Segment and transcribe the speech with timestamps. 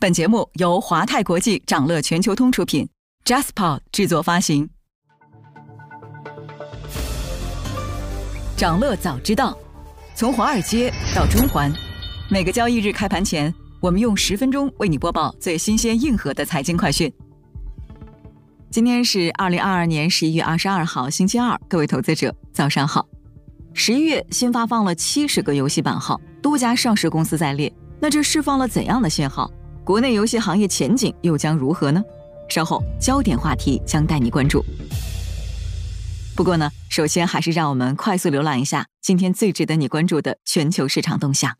[0.00, 2.88] 本节目由华泰国际掌乐全球通出品
[3.24, 4.70] ，Jaspa 制作发行。
[8.56, 9.58] 掌乐早知道，
[10.14, 11.74] 从华尔街到中环，
[12.30, 17.12] 每个交易日开盘前，我们用十分钟为你播报最新鲜、硬核的财经快讯。
[18.70, 23.04] 今天是二零二二年十一月二十二号，星期二，各位投资者早上好。
[23.74, 29.50] 十一月新发放了七十个游戏版号，多家上市公司在列，那这释放了怎样的信号？
[29.88, 32.04] 国内游戏行业前景又将如何呢？
[32.50, 34.62] 稍后焦点话题将带你关注。
[36.36, 41.56] 不过呢，首先还是让我们快速浏览一下今天最值得你关注的全球市场动向。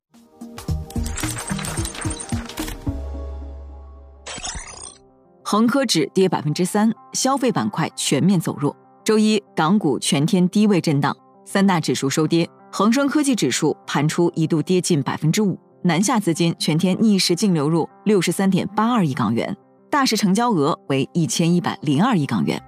[5.42, 8.76] 恒科指跌百分之三，消费板块全面走弱。
[9.02, 15.58] 周一，港股全天低位震荡，三大指数收跌，恒生科技指数盘初一度跌近百分之五。
[15.82, 19.56] 南下资金全天逆势净流入六十三点八二亿港元，
[19.88, 22.60] 大市成交额为一千一百零二亿港元。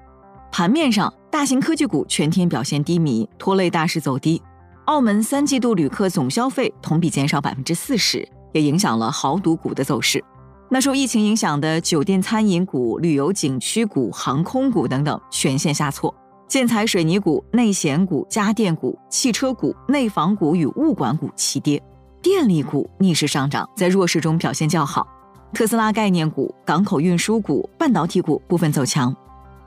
[0.53, 4.41] 盘面上，大型科技股全天表现低迷，拖累大市走低。
[4.87, 10.25] 澳门三季度旅客总消费同比减少百分之四十，也影响了豪赌股的走势。
[10.69, 16.15] 那受疫情影响的酒店餐饮股、旅游景区股、航空股等等全线下挫。
[16.47, 21.81] 建材水泥股、内险股、家电股、汽车股、内房股与物管股齐跌。
[22.23, 25.07] 电力股逆势上涨，在弱势中表现较好。
[25.55, 29.15] 特斯拉概念股、港口运输股、半导体股部分走强。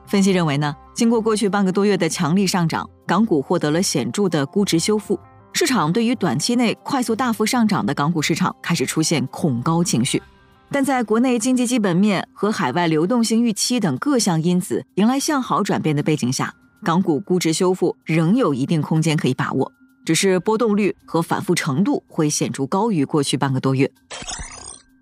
[0.05, 5.19] 分析认为呢，经过过去半个多月的强力上涨，港股获得了显著的估值修复。
[5.51, 10.21] 市场对于短期内快速大幅上涨的港股市场开始出现恐高情绪。
[10.69, 19.71] 但在国内经济基本面和海外流动性预期等各项因子迎来向好转变的背景下，港股估值修复仍有一定空间可以把握。
[20.05, 23.89] 只是波动率和反复程度会显著高于过去半个多月。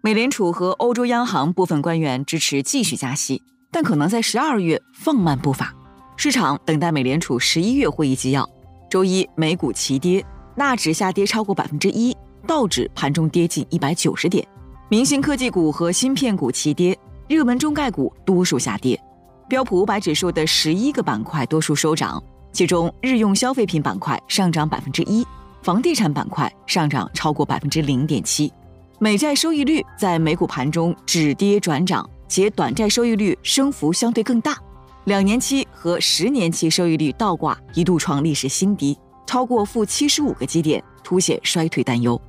[0.01, 5.73] 美联储和欧洲央行部分官员支持继续加息，但可能在十二月放慢步伐。
[6.17, 8.47] 市场等待美联储十一月会议纪要。
[8.89, 12.15] 周一美股齐跌，纳指下跌超过百分之一，
[12.45, 14.45] 道指盘中跌近一百九十点。
[14.89, 16.97] 明星科技股和芯片股齐跌，
[17.27, 18.99] 热门中概股多数下跌。
[19.47, 22.21] 标普五百指数的十一个板块多数收涨。
[22.51, 25.25] 其中，日用消费品板块上涨百分之一，
[25.61, 28.51] 房地产板块上涨超过百分之零点七。
[28.99, 34.57] 美债收益率在美股盘中止跌转涨，且短债收益率升幅相对更大，
[35.05, 42.21] 两年期和十年期收益率倒挂一度创历史新低，超过负七十五个基点，凸显衰退担忧。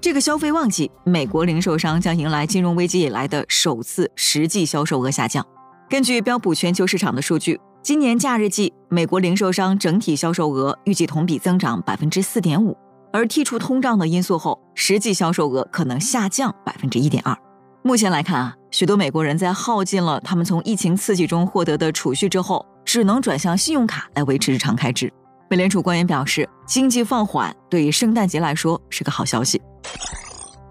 [0.00, 5.46] 这个消费旺季，美国零售商将迎来金融危机以来的首次实际销售额下降。
[5.90, 7.60] 根据标普全球市场的数据。
[7.82, 12.76] 今年假日季，美国零售商整体销售额预计同比增长百分之四点五，
[13.10, 17.34] 而剔除通胀的因素后，实际销售额可能下降百分之一点二。
[17.82, 25.10] 目前来看啊，许多美国人在耗尽了他们从疫情刺激中获得的储蓄之后，只能转向信用卡来维持日常开支。
[25.48, 29.60] 美联储官员表示，经济放缓对于圣诞节来说是个好消息。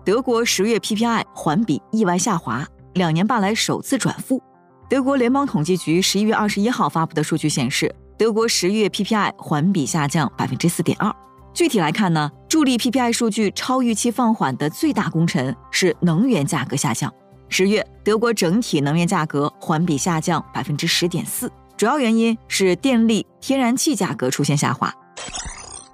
[0.05, 4.39] 德国十月 PPI 环比意外下滑，两年半来首次转负。
[4.89, 11.15] 德国联邦统计局十一月二十一号发布的数据显示，德国十月 PPI 环比下降百分之四点二。
[11.53, 17.13] 具体来看呢，助力 PPI 数据超预期放缓的最大功臣是能源价格下降。
[17.49, 24.91] 十月德国整体能源价格环比下降百分之十点四，主要原因是电力、天然气价格出现下滑。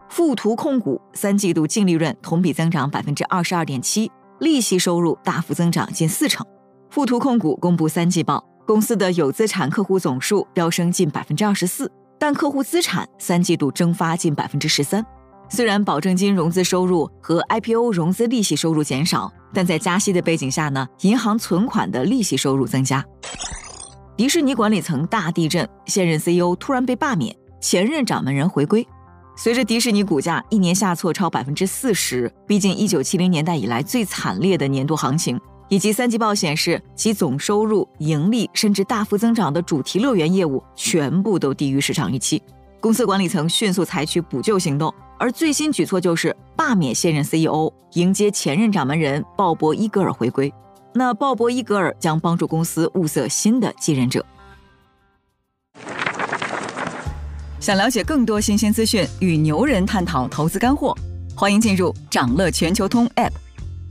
[0.07, 6.45] 富途控股三季度净利润同比增长百分之二十二点七，利息收入大幅增长近四成。
[6.89, 8.41] 富途控股公布三季报。
[8.65, 15.05] 公司的有资产客户总数飙升近百分之二十四，但客户资产三季度蒸发近百分之十三。
[15.47, 23.05] 虽然保证金融资收入和 IPO 融资利息收入减少，但在加息的背景下呢，银行存款的利息收入增加。
[24.17, 28.85] 迪士尼管理层大地震，现任 CEO 突然被罢免，前任掌门人回归。
[29.37, 35.39] 随着迪士尼股价一年下挫超百分之四十，逼近一九七零年代以来最惨烈的年度行情。
[35.67, 42.41] 以及三季报显示，其总收入、盈利甚至大幅增长的主题乐园业务全部都低于市场预期。
[42.79, 50.53] 公司管理层迅速采取补救行动，而最新举措就是罢免现任 CEO，迎接前任掌门人鲍勃·伊格尔回归。
[50.93, 54.23] 那鲍勃·伊格尔将帮助公司物色新的继任者。
[57.59, 60.95] 想了解更多新鲜资讯，与牛人探讨投资干货，
[61.35, 63.31] 欢迎进入掌乐全球通 App。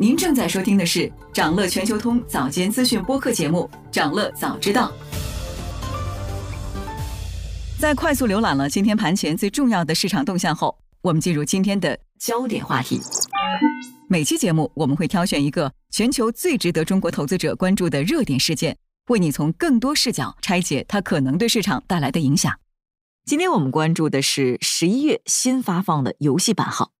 [0.00, 4.90] 您正在收听的是掌乐全球通早间资讯播客节目《掌乐早知道》。
[7.78, 12.98] 在快速浏览了今天盘前最重要的市场动向后，我们进入今天的焦点话题。
[14.08, 22.50] 每期节目我们会挑选一个全球最值得中国投资者关注的热点事件，为你从更多视角拆解它可能对市场带来的影响。
[23.26, 26.92] 今天我们关注的是十一月新发放的游戏版号。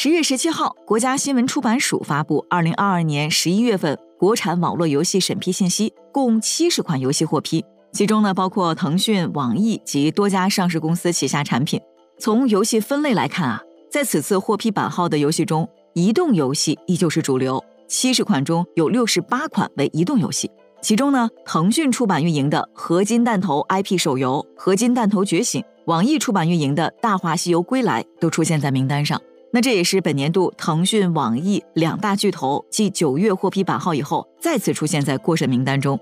[0.00, 11.80] 十月十七号，国家新闻出版署发布二零二二年十一月份国产网络游戏审批信息，共七十款游戏获批，其中呢包括腾讯、网易及多家上市公司旗下产品。
[12.16, 13.60] 从游戏分类来看啊，
[13.90, 20.48] 在此次获批版号的游戏中，移动游戏依旧是主流，七十款中有六十八款为移动游戏。
[20.80, 29.20] 其中呢，腾讯出版运营的《合金弹头》IP 手游《合金弹头觉醒》，网易出版运营的《大话西游归来》都出现在名单上。
[29.50, 35.98] 那这也是本年度腾讯、网易两大巨头继九月获批版号以后，再次出现在过审名单中。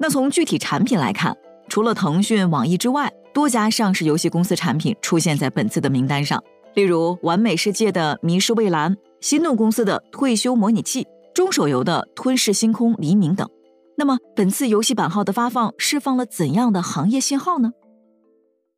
[0.00, 1.36] 那从具体产品来看，
[1.68, 6.42] 除了腾讯、网易之外，多家上市游戏公司产品出现在本次的名单上，
[6.74, 11.04] 例如完美世界的《迷失蔚蓝》，心动公司的《退休模拟器》，
[11.34, 13.46] 中手游的《吞噬星空：黎明》等。
[13.98, 17.72] 那么，本次游戏版号的发放释放了怎样的行业信号呢？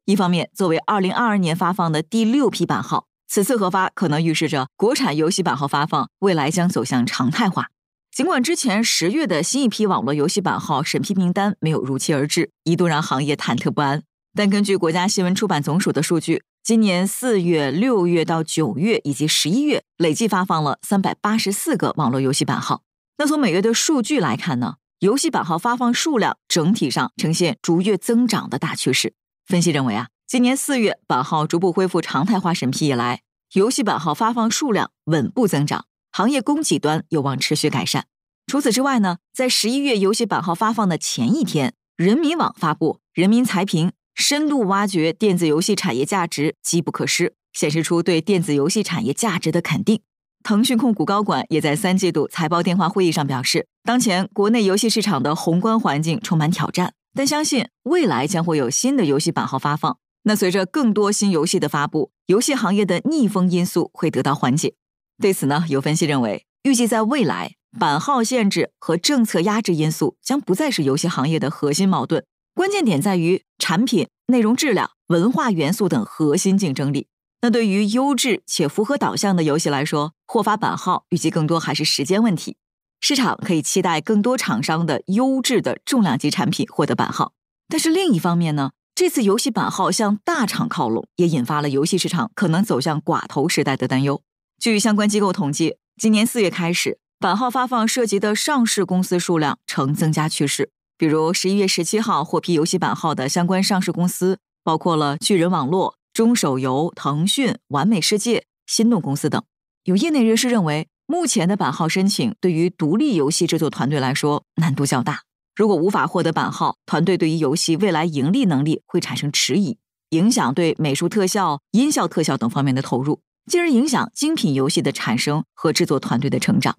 [0.04, 3.07] 一方面，作为二零二二年发放的第六批版号。
[3.30, 7.68] 此次核发可能预示着国产游戏版号发放未来将走向常态化。
[8.10, 14.02] 尽管之前十月的新一批网络游戏版号审批名单没有如期而至，一度让行业忐忑不安，
[14.34, 22.82] 但根据国家新闻出版总署的数据，今年四月、六月到九月以及十一月累计发放了三百八十四个网络游戏版号。
[23.18, 29.12] 那从每月的数据来看呢，游戏版号发放数量整体上呈现逐月增长的大趋势。
[29.46, 30.08] 分析认为啊。
[30.30, 33.22] 今年四月版号逐步恢复常态化审批以来，
[33.54, 38.04] 游戏版号发放数量稳步增长，行业供给端有望持续改善。
[38.46, 50.02] 除此之外呢，在十一月游戏版号发放的前一天，人民网发布《人民财评》，深度挖掘电子游戏产业价值，机不可失，显示出对电子游戏产业价值的肯定。
[50.42, 59.96] 腾讯控股高管也在三季度财报电话会议上表示，当前国内游戏市场的宏观环境充满挑战，但相信未来将会有新的游戏版号发放。
[60.28, 64.74] 那随着更多新游戏的发布，游戏行业的逆风因素会得到缓解。
[65.18, 77.06] 对此呢，有分析认为，预计在未来，版号限制和政策压制因素将不再是游戏行业的核心矛盾，关键点在于产品、内容质量、文化元素等核心竞争力。
[77.40, 82.58] 那对于优质且符合导向的游戏来说，获发版号预计更多还是时间问题。
[83.00, 87.32] 市场可以期待更多厂商的优质的重量级产品获得版号。
[87.66, 88.72] 但是另一方面呢？
[88.98, 94.20] 这次游戏版号向大厂靠拢，也引发了游戏市场可能走向寡头时代的担忧。
[94.58, 100.72] 据相关机构统计，今年四月开始，版号发放涉及的上市公司数量呈增加趋势。
[100.96, 109.40] 比如十一月十七号获批游戏版号的相关上市公司，包括了巨人网络、中手游、腾讯、完美世界、心动公司等。
[109.84, 115.20] 有业内人士认为，目前的版号申请对于独立游戏制作团队来说难度较大。
[115.58, 119.76] 如果无法获得版号，团队对于游戏未来盈利能力会产生迟疑，
[120.10, 126.76] 影响对美术特效、音效特效等方面的投入，进而影响精品游戏的产生和制作团队的成长。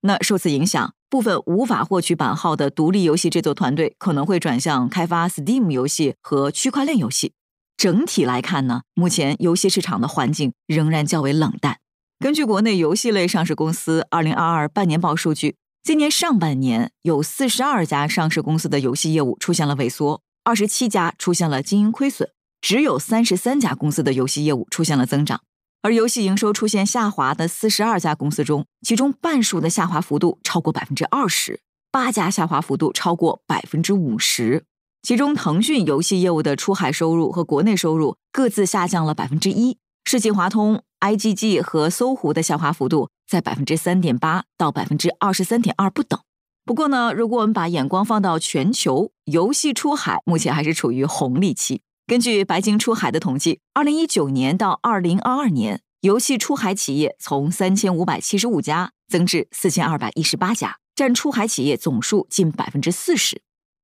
[0.00, 7.34] 那受此影响，部分无法获取版号的独立游戏制作团队可能会转向开发 Steam 游戏和区块链游戏。
[7.76, 11.76] 整体来看呢，目前游戏市场的环境仍然较为冷淡。
[12.18, 15.56] 根据国内游戏类上市公司二零二二半年报数据。
[15.84, 25.40] 今年上半年，有四十二家上市公司的游戏业务出现了萎缩，二十七家出现了经营亏损，只有三十三家公司的游戏业务出现了增长。
[25.82, 31.58] 而游戏营收出现下滑的四十二家公司中，其中半数的下滑幅度超过百分之二十，
[31.90, 34.64] 八家下滑幅度超过百分之五十。
[35.02, 43.08] 其中，腾讯游戏业务的出海收入和国内收入各自下降了百分之一，世纪华通、IGG 和搜狐的下滑幅度。
[43.32, 46.20] 在百分之三点八到百分之二十三点二不等。
[46.66, 51.80] 不过呢，如果我们把眼光放到全球，游戏出海目前还是处于红利期。
[52.06, 63.40] 根据白金出海的统计，二零一九年到二零二二年，游戏出海企业从三千五百七十五家增至四千二百一十八家，占出海企业总数近百分之四十。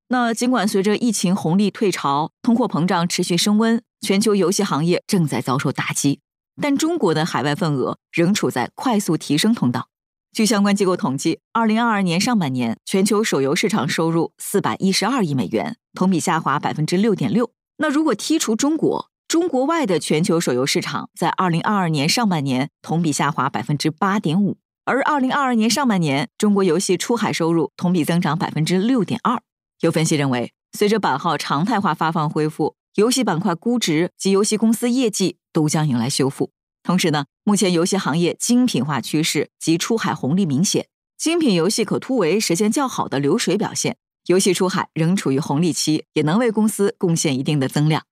[0.08, 6.20] 那尽管随着疫情红利退潮，通货膨胀持续升温，全球游戏行业正在遭受打击。
[6.60, 9.88] 但中国的海外份额仍处在快速提升通道。
[10.32, 17.50] 据相关机构统计，二零二二年上半年全球手游市场收入四百一十二亿美元，同比下滑百分之六点六。
[17.78, 29.40] 那如果剔除中国，中国外的全球手游市场在二零二二年上半年同比下滑百分之八点五，而二零二二年上半年中国游戏出海收入同比增长百分之六点二。
[29.80, 36.50] 有分析认为，随着版号常态化发放恢复，游戏板块估值及游戏公司业绩都将迎来修复。
[36.82, 48.02] 同时呢，目前游戏行业精品化趋势及出海红利明显，精品游戏可突围实现较好的流水表现，游戏出海仍处于红利期，也能为公司贡献一定的增量。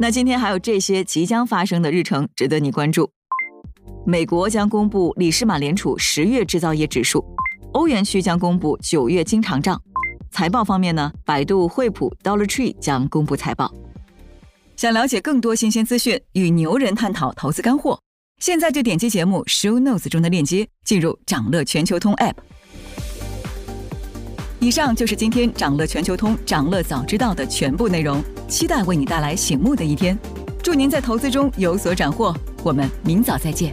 [0.00, 3.12] 那今天还有这些即将发生的日程值得你关注：
[4.04, 7.24] 美国将公布里士满联储十月制造业指数，
[7.74, 9.80] 欧元区将公布九月经常账。
[10.30, 13.72] 财报方面呢，百度、惠普、Dollar Tree 将公布财报。
[14.76, 17.98] 想了解更多新鲜资讯，与牛人探讨投资干货，
[18.40, 22.34] 现在就点击节目 Show Notes 中的链接，进入掌乐全球通 App。
[24.60, 30.18] 以上就是今天掌乐全球通掌乐早知道的全部内容，期待为你带来醒目的一天。
[30.62, 33.72] 祝您在投资中有所斩获，我们明早再见。